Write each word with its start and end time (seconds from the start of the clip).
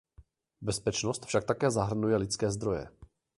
Bezpečnost 0.61 1.25
však 1.25 1.43
také 1.45 1.71
zahrnuje 1.71 2.17
lidské 2.17 2.51
zdroje. 2.51 2.87